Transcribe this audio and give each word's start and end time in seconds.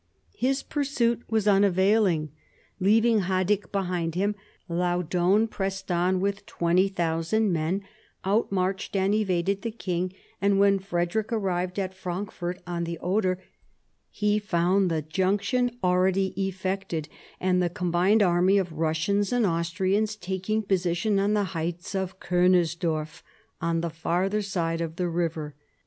His 0.35 0.63
pursuit 0.63 1.21
was 1.29 1.47
unavailing. 1.47 2.31
Leaving 2.79 3.19
Haddick 3.19 3.71
behind 3.71 4.15
him, 4.15 4.33
Laudon 4.67 5.47
pressed 5.47 5.91
on 5.91 6.19
with 6.19 6.43
20,000 6.47 7.53
men, 7.53 7.83
outmarched 8.25 8.95
and 8.95 9.13
evaded 9.13 9.61
the 9.61 9.69
king, 9.69 10.11
and 10.41 10.57
when 10.59 10.79
Frederick 10.79 11.31
arrived 11.31 11.77
at 11.77 11.93
Frankfort 11.93 12.63
on 12.65 12.85
the 12.85 12.97
Oder, 12.97 13.43
he 14.09 14.39
found 14.39 14.89
the 14.89 15.03
junction 15.03 15.77
already 15.83 16.33
effected, 16.35 17.07
and 17.39 17.61
the 17.61 17.69
combined 17.69 18.23
army 18.23 18.57
of 18.57 18.69
Eussians 18.71 19.31
and 19.31 19.45
Austrians 19.45 20.15
taking 20.15 20.63
position 20.63 21.19
on 21.19 21.35
the 21.35 21.43
heights 21.53 21.93
of 21.93 22.19
Kunersdorf, 22.19 23.21
on 23.61 23.81
the 23.81 23.91
farther 23.91 24.41
side 24.41 24.81
of 24.81 24.95
the 24.95 25.07
river. 25.07 25.53